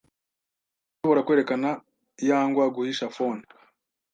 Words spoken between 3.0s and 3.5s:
phone